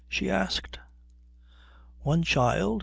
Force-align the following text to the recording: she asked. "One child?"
she 0.09 0.31
asked. 0.31 0.79
"One 2.01 2.23
child?" 2.23 2.79